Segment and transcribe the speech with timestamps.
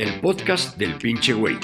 [0.00, 1.58] el podcast del pinche güey.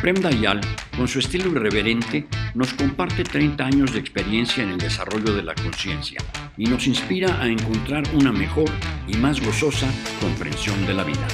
[0.00, 0.60] Prem Dayal,
[0.96, 2.26] con su estilo irreverente,
[2.56, 6.18] nos comparte 30 años de experiencia en el desarrollo de la conciencia
[6.56, 8.68] y nos inspira a encontrar una mejor
[9.06, 9.86] y más gozosa
[10.20, 11.28] comprensión de la vida.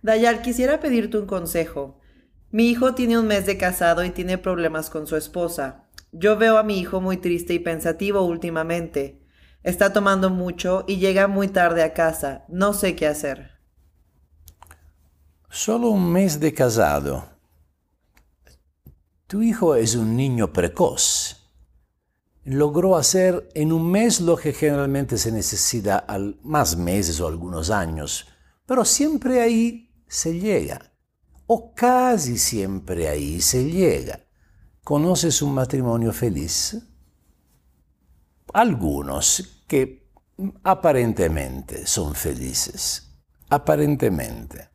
[0.00, 1.98] Dayal, quisiera pedirte un consejo.
[2.52, 5.88] Mi hijo tiene un mes de casado y tiene problemas con su esposa.
[6.12, 9.23] Yo veo a mi hijo muy triste y pensativo últimamente.
[9.64, 12.44] Está tomando mucho y llega muy tarde a casa.
[12.48, 13.50] No sé qué hacer.
[15.48, 17.24] Solo un mes de casado.
[19.26, 21.50] Tu hijo es un niño precoz.
[22.44, 27.70] Logró hacer en un mes lo que generalmente se necesita al más meses o algunos
[27.70, 28.26] años,
[28.66, 30.92] pero siempre ahí se llega,
[31.46, 34.20] o casi siempre ahí se llega.
[34.82, 36.76] ¿Conoces un matrimonio feliz?
[38.52, 40.10] Algunos que
[40.62, 43.16] aparentemente son felices,
[43.48, 44.70] aparentemente.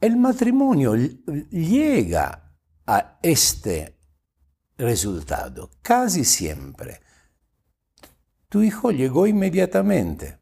[0.00, 3.98] El matrimonio llega a este
[4.78, 7.00] resultado casi siempre.
[8.48, 10.40] Tu hijo llegó inmediatamente,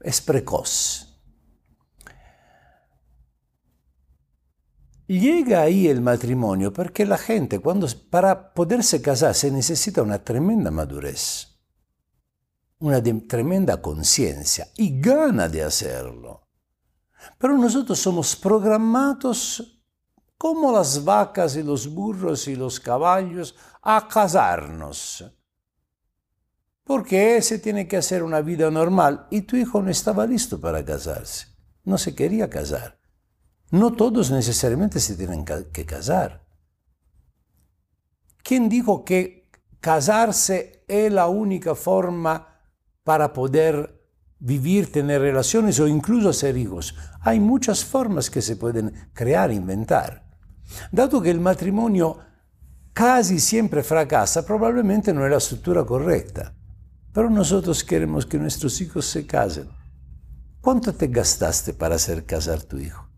[0.00, 1.10] es precoz.
[5.08, 10.70] Llega ahí el matrimonio porque la gente, cuando, para poderse casar, se necesita una tremenda
[10.70, 11.49] madurez,
[12.80, 16.48] una tremenda conciencia y gana de hacerlo.
[17.38, 19.82] Pero nosotros somos programados
[20.38, 25.24] como las vacas y los burros y los caballos a casarnos.
[26.82, 30.84] Porque se tiene que hacer una vida normal y tu hijo no estaba listo para
[30.84, 31.48] casarse,
[31.84, 32.98] no se quería casar.
[33.70, 36.44] No todos necesariamente se tienen que casar.
[38.42, 39.48] ¿Quién dijo que
[39.80, 42.49] casarse es la única forma
[43.04, 43.98] para poder
[44.38, 46.94] vivir, tener relaciones o incluso ser hijos?
[47.20, 50.26] Hay muchas formas que se pueden crear, inventar.
[50.92, 52.18] Dado que el matrimonio
[52.92, 56.54] casi siempre fracasa, probablemente no es la estructura correcta.
[57.12, 59.68] Pero nosotros queremos que nuestros hijos se casen.
[60.60, 63.10] ¿Cuánto te gastaste para hacer casar tu hijo?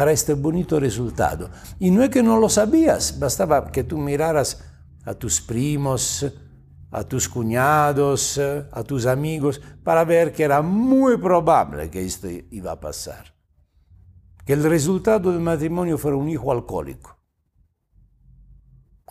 [0.00, 1.50] para este bonito resultado.
[1.78, 4.64] Y no es que no lo sabías, bastaba que tú miraras
[5.04, 6.26] a tus primos,
[6.90, 12.72] a tus cuñados, a tus amigos, para ver que era muy probable que esto iba
[12.72, 13.34] a pasar.
[14.44, 17.16] Que el resultado del matrimonio fuera un hijo alcohólico.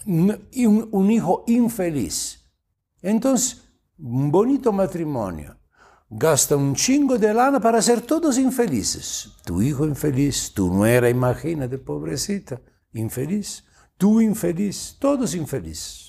[0.06, 0.50] Un,
[0.92, 2.52] un hijo infeliz.
[3.02, 3.64] Entonces,
[3.98, 5.58] un bonito matrimonio
[6.10, 9.32] gasta un chingo de lana para ser todos infelices.
[9.46, 12.62] Tu hijo infeliz, tu nuera, imagínate, pobrecita,
[12.94, 13.64] infeliz.
[13.98, 16.09] Tú infeliz, todos infelices.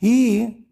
[0.00, 0.68] Y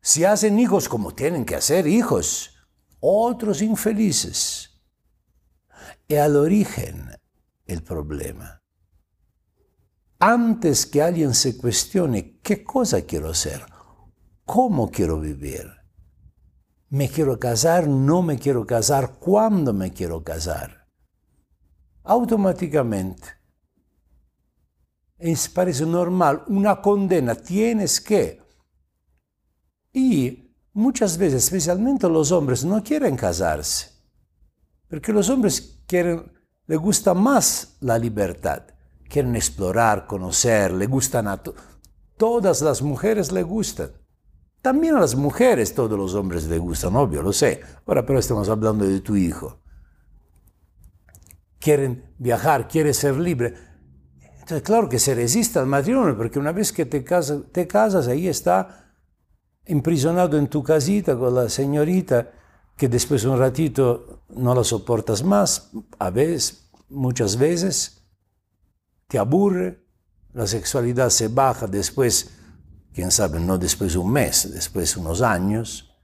[0.00, 2.54] si hacen hijos como tienen que hacer hijos,
[3.00, 4.82] otros infelices.
[6.06, 7.10] Y al origen
[7.66, 8.62] el problema.
[10.18, 13.64] Antes que alguien se cuestione qué cosa quiero hacer,
[14.44, 15.70] cómo quiero vivir,
[16.88, 20.86] me quiero casar, no me quiero casar, cuándo me quiero casar.
[22.04, 23.26] Automáticamente.
[25.18, 28.42] Es, parece normal, una condena, tienes que.
[29.92, 33.90] Y muchas veces, especialmente los hombres, no quieren casarse.
[34.88, 36.32] Porque los hombres quieren,
[36.66, 38.64] les gusta más la libertad.
[39.08, 41.40] Quieren explorar, conocer, le gustan a
[42.16, 43.90] todas las mujeres le gustan.
[44.62, 47.60] También a las mujeres todos los hombres les gustan, obvio, lo sé.
[47.86, 49.60] Ahora pero estamos hablando de tu hijo.
[51.58, 53.54] Quieren viajar, quieren ser libre.
[54.62, 58.28] Claro que se resiste al matrimonio, porque una vez que te casas, te casas ahí
[58.28, 58.92] está
[59.66, 62.30] imprisonado en tu casita con la señorita,
[62.76, 68.04] que después un ratito no la soportas más, a veces, muchas veces,
[69.06, 69.82] te aburre,
[70.32, 72.30] la sexualidad se baja después
[72.92, 75.94] quién sabe, no después de un mes, después de unos años,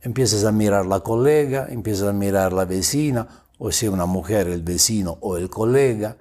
[0.00, 3.28] empiezas a mirar la colega, empiezas a mirar la vecina,
[3.58, 6.16] o si una mujer, el vecino o el colega,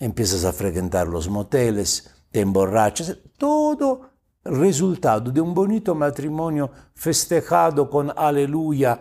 [0.00, 4.10] empiezas a frecuentar los moteles, te emborrachas, todo
[4.42, 8.98] resultado de un bonito matrimonio festejado con aleluya,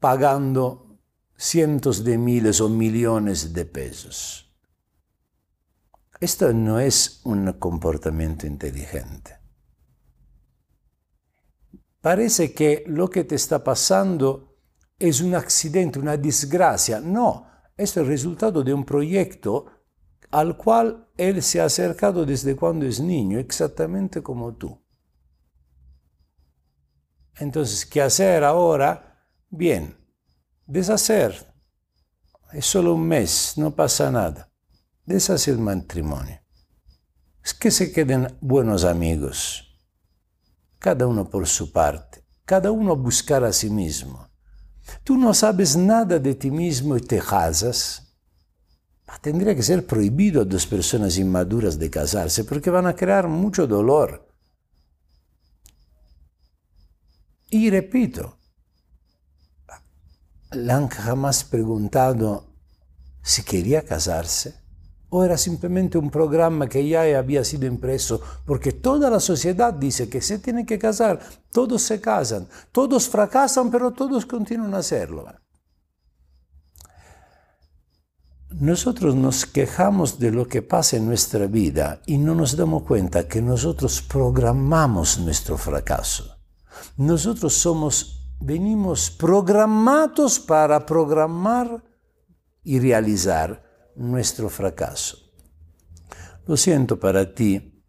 [0.00, 0.98] pagando
[1.36, 4.50] cientos de miles o millones de pesos.
[6.18, 9.38] Esto no es un comportamiento inteligente.
[12.00, 14.56] Parece que lo que te está pasando
[14.98, 17.00] es un accidente, una desgracia.
[17.00, 17.51] No,
[17.82, 19.66] es el resultado de un proyecto
[20.30, 24.80] al cual él se ha acercado desde cuando es niño, exactamente como tú.
[27.36, 29.26] Entonces, ¿qué hacer ahora?
[29.50, 29.96] Bien,
[30.66, 31.52] deshacer.
[32.52, 34.50] Es solo un mes, no pasa nada.
[35.04, 36.40] Deshacer el matrimonio.
[37.44, 39.76] Es que se queden buenos amigos,
[40.78, 44.31] cada uno por su parte, cada uno buscar a sí mismo.
[45.04, 48.14] Tú no sabes nada de ti mismo y te casas.
[49.20, 53.66] Tendría que ser prohibido a dos personas inmaduras de casarse porque van a crear mucho
[53.66, 54.28] dolor.
[57.50, 58.38] Y repito,
[60.52, 62.46] le han jamás preguntado
[63.22, 64.61] si quería casarse
[65.14, 70.08] o era simplemente un programa que ya había sido impreso, porque toda la sociedad dice
[70.08, 71.20] que se tiene que casar,
[71.50, 75.26] todos se casan, todos fracasan, pero todos continúan a hacerlo.
[78.48, 83.28] Nosotros nos quejamos de lo que pasa en nuestra vida y no nos damos cuenta
[83.28, 86.38] que nosotros programamos nuestro fracaso.
[86.96, 91.84] Nosotros somos, venimos programados para programar
[92.64, 95.18] y realizar nuestro fracaso.
[96.46, 97.84] Lo siento para ti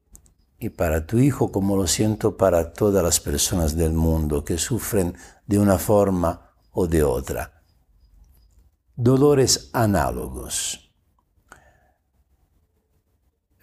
[0.60, 5.16] y para tu hijo como lo siento para todas las personas del mundo que sufren
[5.46, 7.64] de una forma o de otra.
[8.96, 10.92] Dolores análogos.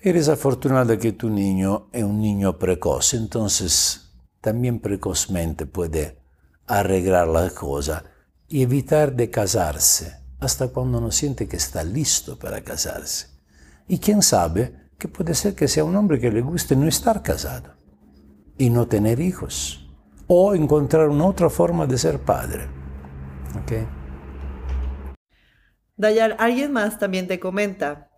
[0.03, 6.19] Eres afortunada que tu niño es un niño precoz, entonces también precozmente puede
[6.67, 8.05] arreglar la cosa
[8.49, 13.29] y evitar de casarse hasta cuando no siente que está listo para casarse.
[13.87, 17.23] Y quién sabe que puede ser que sea un hombre que le guste no estar
[17.23, 17.75] casado
[18.59, 19.89] y no tener hijos
[20.27, 22.69] o encontrar una otra forma de ser padre.
[23.63, 23.87] ¿Okay?
[25.97, 28.11] Dayal, alguien más también te comenta,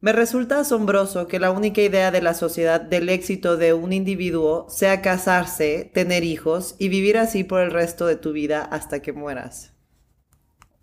[0.00, 4.66] me resulta asombroso que la única idea de la sociedad del éxito de un individuo
[4.68, 9.14] sea casarse, tener hijos y vivir así por el resto de tu vida hasta que
[9.14, 9.73] mueras.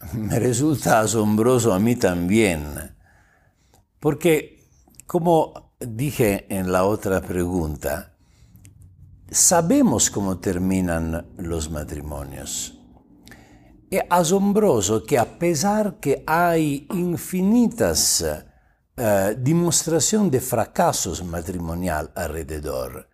[0.13, 2.95] Me resulta asombroso a mí también,
[3.99, 4.61] porque
[5.05, 8.13] como dije en la otra pregunta,
[9.29, 12.77] sabemos cómo terminan los matrimonios.
[13.89, 18.23] Es asombroso que a pesar que hay infinitas
[18.95, 23.09] eh, demostraciones de fracasos matrimonial alrededor,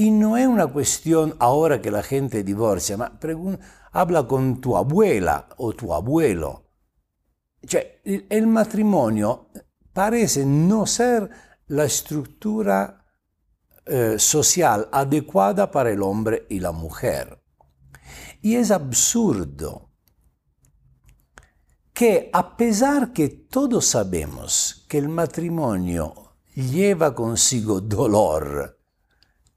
[0.00, 3.18] y no es una cuestión ahora que la gente divorcia, ma
[3.92, 6.70] habla con tu abuela o tu abuelo.
[7.60, 8.00] Cioè,
[8.30, 9.50] el matrimonio
[9.92, 11.28] parece no ser
[11.66, 13.04] la estructura
[13.84, 17.38] eh, social adecuada para el hombre y la mujer.
[18.40, 19.90] Y es absurdo
[21.92, 28.79] que a pesar que todos sabemos que el matrimonio lleva consigo dolor,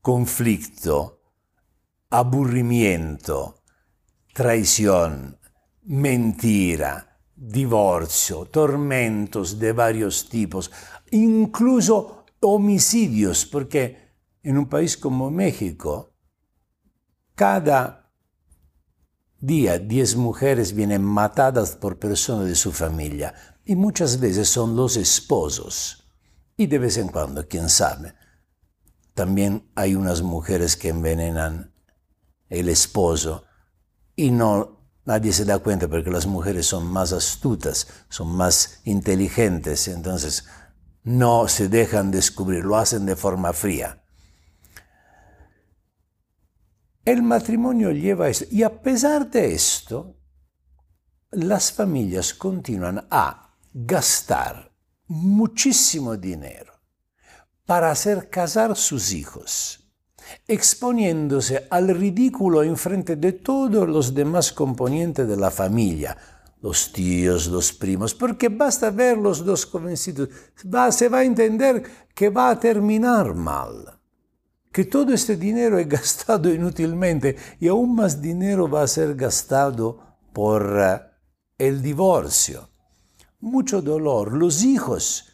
[0.04, 1.22] conflicto,
[2.10, 3.64] aburrimiento,
[4.34, 5.40] traición,
[5.84, 10.70] mentira, divorcio, tormentos de varios tipos,
[11.12, 14.12] incluso homicidios, porque
[14.44, 16.14] en un país como México,
[17.34, 18.12] cada
[19.40, 23.34] día 10 mujeres vienen matadas por personas de su familia
[23.64, 26.12] y muchas veces son los esposos.
[26.58, 28.14] Y de vez en cuando, quién sabe,
[29.14, 31.74] también hay unas mujeres que envenenan
[32.50, 33.46] el esposo
[34.16, 39.88] y no nadie se da cuenta porque las mujeres son más astutas, son más inteligentes,
[39.88, 40.46] entonces
[41.04, 44.04] no se dejan descubrir, lo hacen de forma fría.
[47.06, 50.16] El matrimonio lleva esto y a pesar de esto,
[51.32, 54.72] las familias continúan a gastar
[55.08, 56.73] muchísimo dinero
[57.74, 59.80] para hacer casar sus hijos
[60.48, 66.16] exponiéndose al ridículo en frente de todos los demás componentes de la familia,
[66.62, 70.30] los tíos, los primos, porque basta ver los dos convencidos,
[70.92, 71.82] se va a entender
[72.14, 74.00] que va a terminar mal,
[74.72, 79.98] que todo este dinero es gastado inútilmente y aún más dinero va a ser gastado
[80.32, 81.02] por eh,
[81.58, 82.70] el divorcio.
[83.40, 85.33] Mucho dolor, los hijos.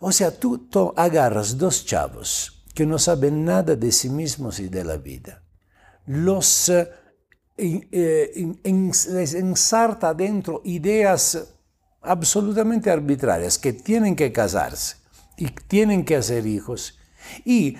[0.00, 4.84] O sea, tú agarras dos chavos que no saben nada de sí mismos y de
[4.84, 5.42] la vida.
[6.06, 6.88] Los eh,
[7.56, 11.54] eh, les ensarta dentro ideas
[12.02, 14.96] absolutamente arbitrarias, que tienen que casarse
[15.36, 16.98] y tienen que hacer hijos.
[17.44, 17.76] Y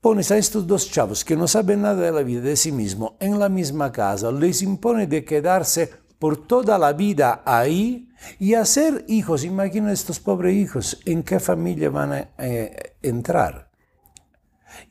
[0.00, 3.12] pones a estos dos chavos que no saben nada de la vida de sí mismos
[3.20, 9.04] en la misma casa, les impone de quedarse por toda la vida ahí y hacer
[9.08, 9.44] hijos.
[9.44, 13.70] Imagina estos pobres hijos, ¿en qué familia van a eh, entrar?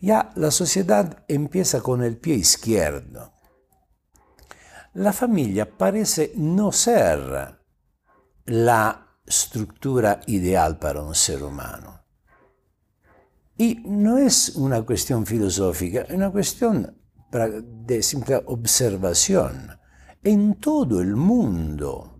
[0.01, 3.33] Ya la sociedad empieza con el pie izquierdo.
[4.93, 7.55] la familia parece no ser
[8.45, 12.01] la estructura ideal para un ser humano.
[13.57, 16.95] Y no es una cuestión filosófica, es una cuestión
[17.31, 19.77] de simple observación.
[20.27, 22.19] En todo el mundo,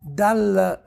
[0.00, 0.80] dal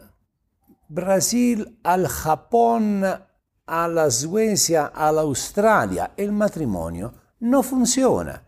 [0.87, 8.41] Brasil al Japón, a la Suecia, a la Australia, el matrimonio no funciona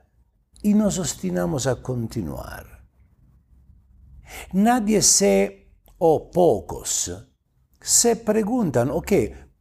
[0.62, 2.88] y nos obstinamos a continuar.
[4.54, 7.12] Nadie se, o pocos,
[7.82, 9.12] se preguntan, ok,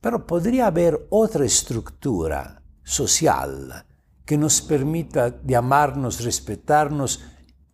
[0.00, 3.84] pero podría haber otra estructura social
[4.24, 7.24] que nos permita de amarnos, respetarnos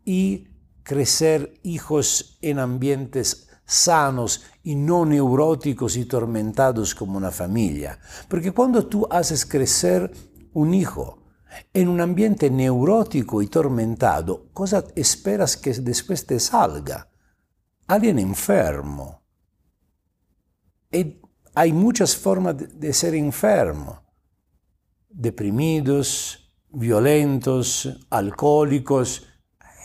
[0.05, 0.49] y
[0.83, 7.99] crecer hijos en ambientes sanos y no neuróticos y tormentados como una familia.
[8.29, 10.13] Porque cuando tú haces crecer
[10.53, 11.23] un hijo
[11.73, 17.09] en un ambiente neurótico y tormentado, cosa esperas que después te salga?
[17.87, 19.23] Alguien enfermo.
[20.91, 21.21] Y
[21.55, 24.03] hay muchas formas de ser enfermo.
[25.09, 29.29] Deprimidos, violentos, alcohólicos.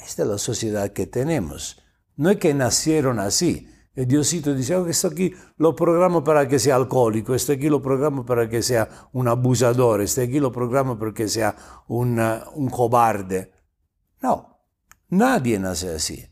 [0.05, 1.81] Esta es la sociedad que tenemos.
[2.15, 3.67] No es que nacieron así.
[3.95, 7.81] El Diosito dice, oh, esto aquí lo programo para que sea alcohólico, esto aquí lo
[7.81, 11.55] programo para que sea un abusador, esto aquí lo programo para que sea
[11.87, 12.19] un,
[12.55, 13.51] un cobarde.
[14.21, 14.59] No,
[15.09, 16.25] nadie nace así.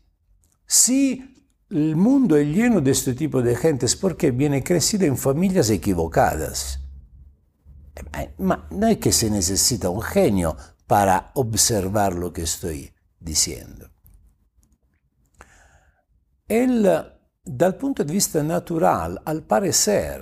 [0.66, 5.18] Si el mundo es lleno de este tipo de gente es porque viene crecida en
[5.18, 6.80] familias equivocadas.
[8.14, 10.56] Eh, ma no es que se necesita un genio
[10.86, 12.92] para observar lo que estoy
[13.28, 13.90] diciendo.
[16.48, 16.86] El
[17.50, 20.20] Dal punto de vista natural, al parecer,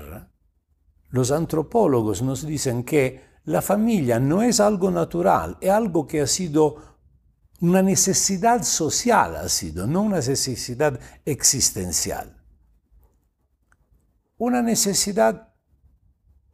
[1.08, 6.26] los antropólogos nos dicen que la familia no es algo natural, es algo que ha
[6.28, 6.76] sido
[7.60, 12.40] una necesidad social, ha sido, no una necesidad existencial.
[14.38, 15.52] Una necesidad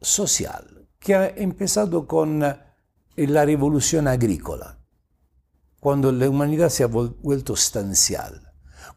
[0.01, 4.79] social que ha empezado con la revolución agrícola,
[5.83, 8.53] cuando la humanidad se ha vuelto stancial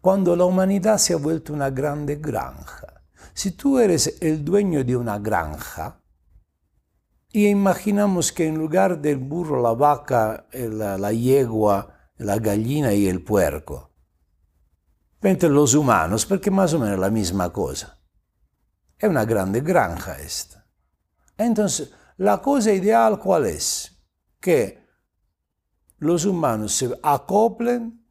[0.06, 3.02] cuando la humanidad se ha vuelto una grande granja.
[3.34, 6.00] Si tú eres el dueño de una granja,
[7.32, 13.08] y imaginamos que en lugar del burro, la vaca, la, la yegua, la gallina y
[13.08, 13.90] el puerco,
[15.20, 17.98] vente los humanos, porque más o menos es la misma cosa.
[18.96, 20.66] Es una grande granja esta.
[21.36, 23.92] Entonces, la cosa ideal cuál es?
[24.40, 24.85] Que
[25.98, 28.04] los humanos se acoplen,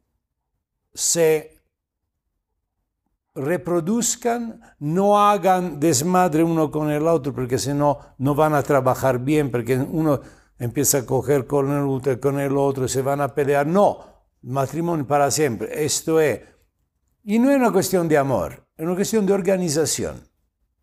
[0.92, 1.56] se
[3.34, 9.18] reproduzcan, no hagan desmadre uno con el otro, porque si no, no van a trabajar
[9.18, 10.20] bien, porque uno
[10.58, 13.66] empieza a coger con el otro, con el otro, se van a pelear.
[13.66, 15.84] No, matrimonio para siempre.
[15.84, 16.40] Esto es.
[17.24, 20.28] Y no es una cuestión de amor, es una cuestión de organización.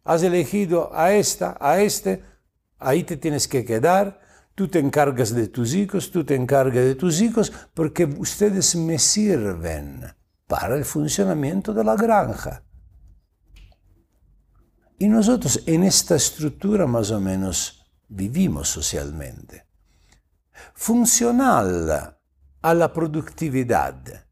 [0.03, 2.23] Has elegido a esta, a este,
[2.77, 4.19] ahí te tienes que quedar.
[4.55, 8.99] Tú te encargas de tus hijos, tú te encargas de tus hijos, porque ustedes me
[8.99, 10.05] sirven
[10.47, 12.63] para el funcionamiento de la granja.
[14.99, 19.65] Y nosotros en esta estructura más o menos vivimos socialmente.
[20.75, 22.17] Funcional
[22.61, 24.27] a la productividad,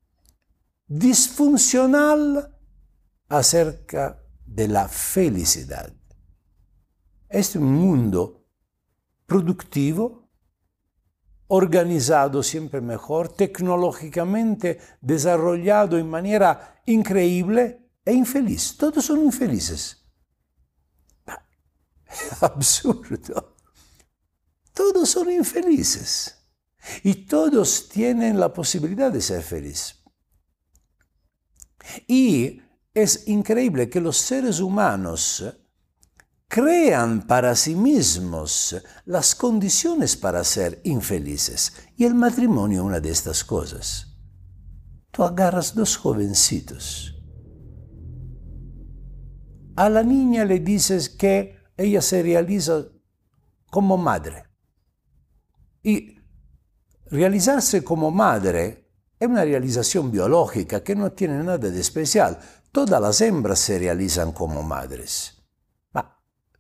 [0.88, 2.56] disfuncional
[3.28, 5.92] acerca de la felicidad.
[7.28, 8.41] Es un mundo
[9.32, 10.30] productivo
[11.48, 18.76] organizado siempre mejor, tecnológicamente desarrollado en manera increíble e infeliz.
[18.76, 20.04] Todos son infelices.
[22.42, 23.56] Absurdo.
[24.74, 26.38] Todos son infelices.
[27.04, 30.04] Y todos tienen la posibilidad de ser felices.
[32.06, 32.62] Y
[32.94, 35.46] es increíble que los seres humanos
[36.52, 41.72] crean para sí mismos las condiciones para ser infelices.
[41.96, 44.18] Y el matrimonio una de estas cosas.
[45.12, 47.16] Tú agarras dos jovencitos.
[49.78, 52.84] A la niña le dices que ella se realiza
[53.68, 54.44] como madre.
[55.82, 56.18] Y
[57.06, 62.38] realizarse como madre es una realización biológica que no tiene nada de especial.
[62.74, 65.41] Todas las hembras se realizan como madres.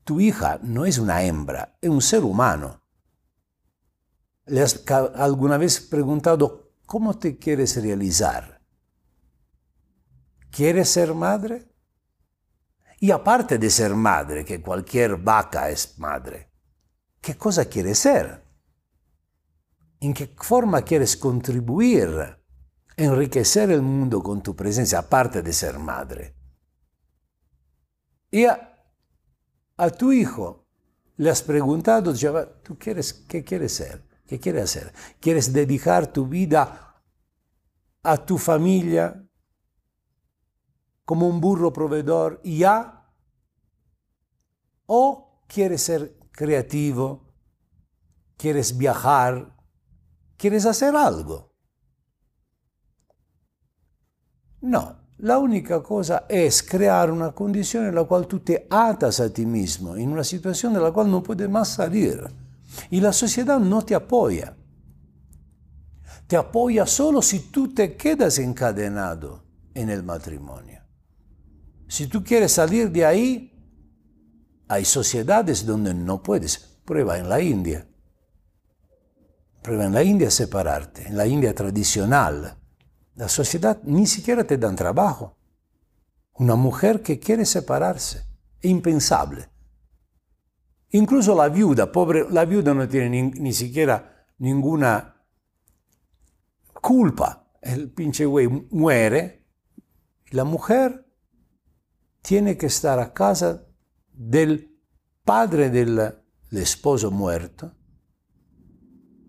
[0.03, 2.81] Tu hija no es una hembra, es un ser humano.
[4.45, 4.83] ¿Le has
[5.15, 8.61] alguna vez preguntado cómo te quieres realizar?
[10.49, 11.69] ¿Quieres ser madre?
[12.99, 16.51] Y aparte de ser madre, que cualquier vaca es madre,
[17.19, 18.43] ¿qué cosa quieres ser?
[19.99, 22.41] ¿En qué forma quieres contribuir
[22.97, 26.35] enriquecer el mundo con tu presencia, aparte de ser madre.
[28.29, 28.45] Y
[29.81, 30.67] a, tu hijo
[31.17, 32.13] le has preguntado,
[32.63, 34.07] ¿tú quieres, qué quieres ser?
[34.27, 34.93] ¿Qué quieres hacer?
[35.19, 37.03] ¿Quieres dedicar tu vida
[38.03, 39.27] a tu familia
[41.03, 43.11] como un burro proveedor ya?
[44.85, 47.33] ¿O quieres ser creativo?
[48.37, 49.57] ¿Quieres viajar?
[50.37, 51.53] ¿Quieres hacer algo?
[54.61, 59.31] No, la única cosa es crear una condición en la cual tú te atas a
[59.31, 62.23] ti mismo, en una situación de la cual no puedes más salir.
[62.89, 64.55] Y la sociedad no te apoya.
[66.25, 69.43] Te apoya solo si tú te quedas encadenado
[69.75, 70.81] en el matrimonio.
[71.87, 73.47] Si tú quieres salir de ahí,
[74.67, 76.57] hay sociedades donde no puedes.
[76.83, 77.87] Prueba en la India.
[79.61, 82.60] Prueba en la India separarte, en la India tradicional
[83.15, 85.37] la sociedad ni siquiera te dan trabajo.
[86.33, 88.25] Una mujer que quiere separarse,
[88.61, 89.49] impensable.
[90.89, 95.23] Incluso la viuda, pobre, la viuda no tiene ni, siquiera ninguna
[96.81, 97.49] culpa.
[97.61, 99.41] El pinche güey muere
[100.31, 101.05] la mujer
[102.21, 103.67] tiene que estar a casa
[104.13, 104.79] del
[105.23, 106.15] padre del
[106.51, 107.75] esposo muerto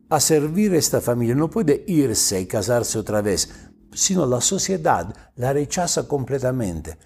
[0.08, 1.34] a servir a esta familia.
[1.34, 6.98] No puede irse y casarse otra vez sino la sociedad la rechaza completamente.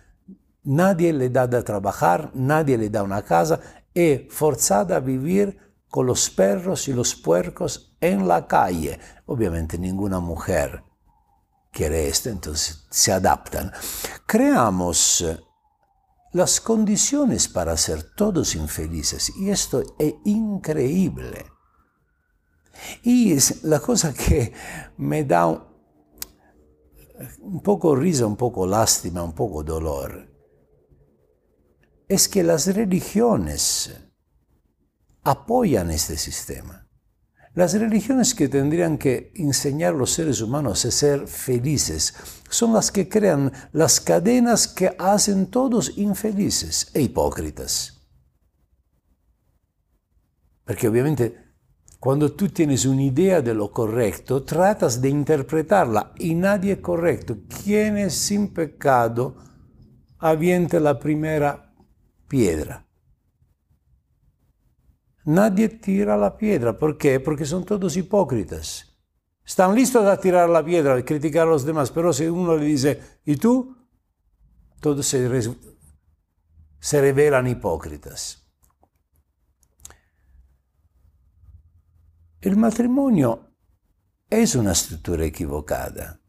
[0.64, 3.60] Nadie le da de trabajar, nadie le da una casa,
[3.94, 8.98] es forzada a vivir con los perros y los puercos en la calle.
[9.26, 10.82] Obviamente ninguna mujer
[11.70, 13.72] quiere esto, entonces se adaptan.
[14.26, 15.24] Creamos
[16.32, 21.46] las condiciones para ser todos infelices y esto es increíble.
[23.02, 24.52] Y es la cosa que
[24.98, 25.66] me da
[27.40, 30.28] un poco risa, un poco lástima, un poco dolor,
[32.08, 33.94] es que las religiones
[35.22, 36.86] apoyan este sistema.
[37.54, 42.14] Las religiones que tendrían que enseñar a los seres humanos a ser felices
[42.50, 48.06] son las que crean las cadenas que hacen todos infelices e hipócritas.
[50.66, 51.45] Porque obviamente
[52.06, 57.38] cuando tú tienes una idea de lo correcto, tratas de interpretarla y nadie es correcto.
[57.64, 59.34] Quien es sin pecado
[60.18, 61.74] avienta la primera
[62.28, 62.86] piedra.
[65.24, 66.78] Nadie tira la piedra.
[66.78, 67.18] ¿Por qué?
[67.18, 68.96] Porque son todos hipócritas.
[69.44, 72.66] Están listos a tirar la piedra, a criticar a los demás, pero si uno le
[72.66, 73.76] dice, ¿y tú?
[74.78, 75.28] Todos se,
[76.78, 78.45] se revelan hipócritas.
[82.46, 83.50] El matrimonio
[84.30, 86.20] es una estructura equivocada.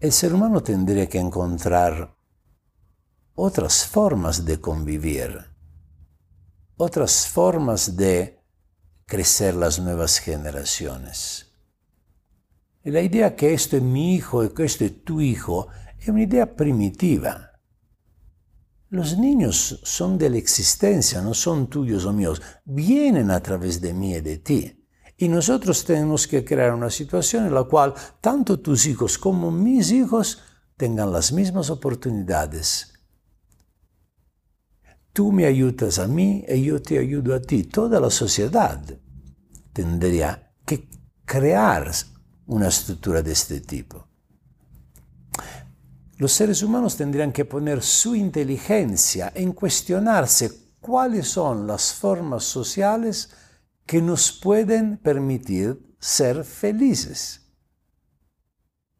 [0.00, 2.16] El ser humano tendría que encontrar
[3.34, 5.44] otras formas de convivir,
[6.78, 8.42] otras formas de
[9.04, 11.52] crecer las nuevas generaciones.
[12.82, 16.08] Y la idea que esto es mi hijo y que esto es tu hijo es
[16.08, 17.55] una idea primitiva.
[18.88, 23.92] Los niños son de la existencia, no son tuyos o míos, vienen a través de
[23.92, 24.86] mí y de ti.
[25.16, 29.90] Y nosotros tenemos que crear una situación en la cual tanto tus hijos como mis
[29.90, 30.40] hijos
[30.76, 32.92] tengan las mismas oportunidades.
[35.12, 37.64] Tú me ayudas a mí y yo te ayudo a ti.
[37.64, 38.80] Toda la sociedad
[39.72, 40.88] tendría que
[41.24, 41.90] crear
[42.46, 44.06] una estructura de este tipo
[46.18, 50.50] los seres humanos tendrían que poner su inteligencia en cuestionarse
[50.80, 53.30] cuáles son las formas sociales
[53.84, 57.42] que nos pueden permitir ser felices.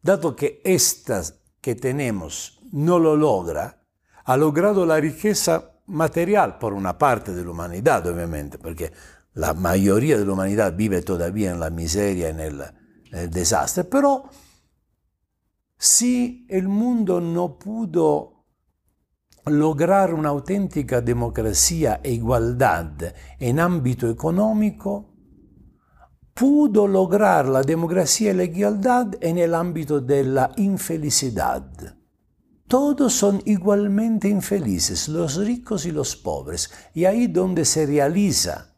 [0.01, 3.83] Dado que estas que tenemos no lo logra,
[4.25, 8.91] ha logrado la riqueza material por una parte de la humanidad, obviamente, porque
[9.33, 12.61] la mayoría de la humanidad vive todavía en la miseria, en el,
[13.11, 14.29] en el desastre, pero
[15.77, 18.45] si el mundo no pudo
[19.45, 25.13] lograr una auténtica democracia e igualdad en ámbito económico,
[26.33, 31.95] pudo lograr la democracia y la igualdad en el ámbito de la infelicidad.
[32.67, 38.75] Todos son igualmente infelices, los ricos y los pobres, y ahí donde se realiza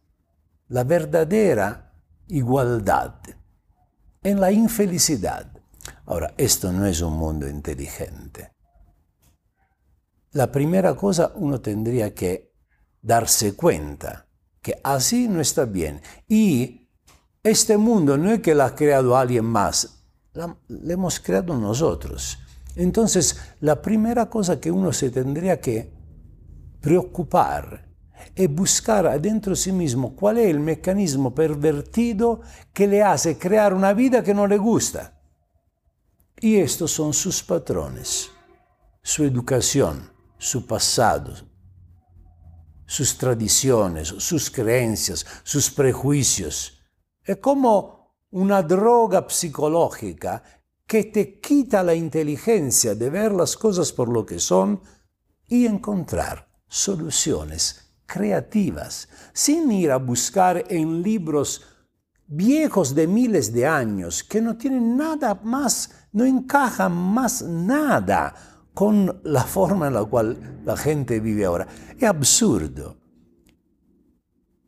[0.68, 1.92] la verdadera
[2.28, 3.16] igualdad,
[4.22, 5.59] en la infelicidad.
[6.06, 8.54] Ahora, esto no es un mundo inteligente.
[10.32, 12.54] La primera cosa uno tendría que
[13.02, 14.28] darse cuenta
[14.62, 16.02] que así no está bien.
[16.28, 16.90] Y
[17.44, 20.06] este mundo no es que lo ha creado alguien más.
[20.34, 20.56] la,
[20.88, 22.38] hemos creado nosotros.
[22.76, 25.92] Entonces, la primera cosa que uno se tendría que
[26.80, 27.90] preocupar
[28.36, 32.42] es buscar adentro de sí mismo cuál es el mecanismo pervertido
[32.74, 35.19] que le hace crear una vida que no le gusta.
[36.42, 38.30] Y estos son sus patrones,
[39.02, 41.34] su educación, su pasado,
[42.86, 46.82] sus tradiciones, sus creencias, sus prejuicios.
[47.24, 50.42] Es como una droga psicológica
[50.86, 54.82] que te quita la inteligencia de ver las cosas por lo que son
[55.48, 61.64] y encontrar soluciones creativas, sin ir a buscar en libros
[62.26, 68.34] viejos de miles de años que no tienen nada más, no encajan más nada
[68.74, 71.68] con la forma en la cual la gente vive ahora.
[71.98, 72.98] Es absurdo.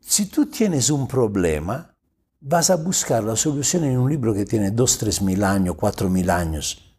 [0.00, 1.96] Si tú tienes un problema,
[2.40, 6.10] vas a buscar la solución en un libro que tiene dos, tres mil años, cuatro
[6.10, 6.98] mil años.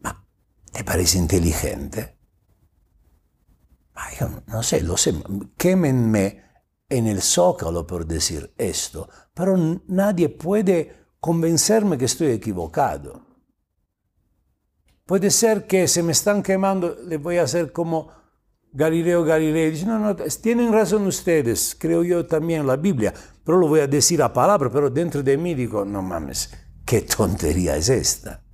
[0.00, 0.26] Ma,
[0.72, 2.20] ¿te parece inteligente?
[4.46, 5.14] No sé, lo sé,
[5.56, 6.42] quémenme
[6.88, 13.29] en el zócalo por decir esto, pero nadie puede convencerme que estoy equivocado.
[15.10, 18.12] Puede ser que se me están quemando, le voy a hacer como
[18.70, 19.72] Galileo Galilei.
[19.72, 23.88] Dice, no, no, tienen razón ustedes, creo yo también la Biblia, pero lo voy a
[23.88, 26.54] decir a palabra, pero dentro de mí digo, no mames,
[26.86, 28.44] qué tontería es esta.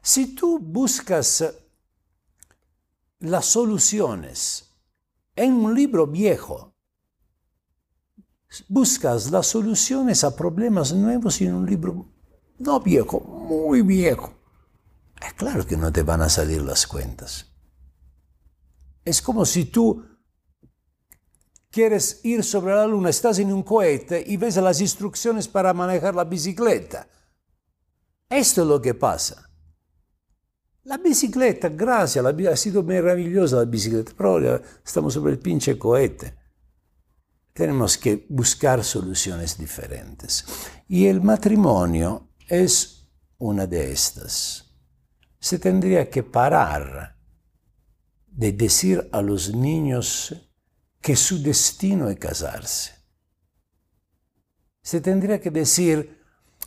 [0.00, 1.44] Si tú buscas
[3.18, 4.74] las soluciones
[5.36, 6.74] en un libro viejo,
[8.70, 12.09] buscas las soluciones a problemas nuevos en un libro
[12.60, 14.34] no viejo, muy viejo.
[15.20, 17.46] Es claro que no te van a salir las cuentas.
[19.04, 20.04] Es como si tú
[21.70, 26.14] quieres ir sobre la luna, estás en un cohete y ves las instrucciones para manejar
[26.14, 27.08] la bicicleta.
[28.28, 29.48] Esto es lo que pasa.
[30.84, 36.34] La bicicleta, gracias, ha sido maravillosa la bicicleta, pero estamos sobre el pinche cohete.
[37.52, 40.44] Tenemos que buscar soluciones diferentes.
[40.88, 43.08] Y el matrimonio es
[43.38, 44.66] una de estas.
[45.38, 47.16] Se tendría que parar
[48.26, 50.34] de decir a los niños
[51.00, 52.92] que su destino es casarse.
[54.82, 56.20] Se tendría que decir,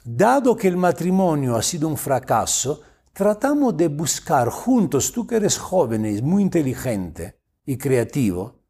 [0.04, 5.58] dado que el matrimonio ha sido un fracaso, tratamos de buscar juntos, tú que eres
[5.58, 8.62] joven y muy inteligente y creativo,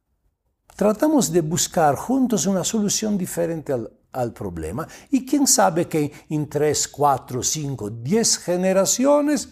[0.76, 6.47] tratamos de buscar juntos una solución diferente al, al problema y quién sabe que en
[6.47, 9.49] 3, 4, 5, 10 generaciones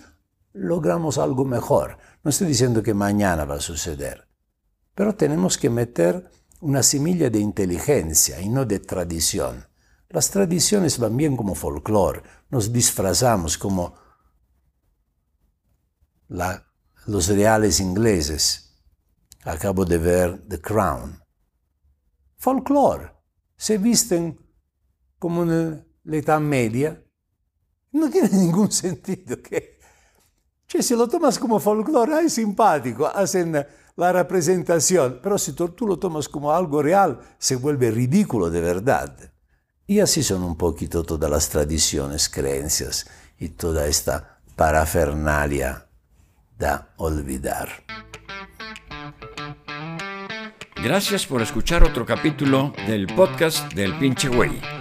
[0.53, 1.97] logramos algo mejor.
[2.23, 4.27] No estoy diciendo que mañana va a suceder,
[4.93, 6.29] pero tenemos que meter
[6.61, 9.67] una semilla de inteligencia y no de tradición.
[10.09, 13.95] Las tradiciones van bien como folclore, nos disfrazamos como
[17.07, 18.75] los reales ingleses.
[19.43, 21.19] Acabo de ver The Crown.
[22.37, 23.11] Folclore.
[23.55, 24.39] Se visten
[25.21, 25.43] como
[26.03, 26.99] Edad Media,
[27.91, 29.39] no tiene ningún sentido.
[29.39, 29.77] Que,
[30.67, 33.63] cioè, si lo tomas como folclore, es simpático, hacen
[33.95, 39.15] la representación, pero si tú, lo tomas como algo real, se vuelve ridículo de verdad.
[39.85, 43.05] Y así son un poquito todas las tradiciones, creencias
[43.37, 45.87] y toda esta parafernalia
[46.57, 47.69] da olvidar.
[50.83, 54.80] Gracias por escuchar otro capítulo del podcast del pinche güey.